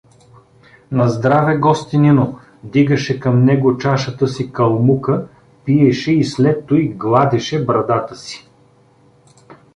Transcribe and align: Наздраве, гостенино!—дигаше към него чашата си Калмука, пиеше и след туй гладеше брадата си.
Наздраве, 0.91 1.57
гостенино!—дигаше 1.57 3.19
към 3.19 3.45
него 3.45 3.77
чашата 3.77 4.27
си 4.27 4.51
Калмука, 4.53 5.27
пиеше 5.65 6.11
и 6.13 6.23
след 6.23 6.65
туй 6.65 6.87
гладеше 6.87 7.65
брадата 7.65 8.15
си. 8.15 8.49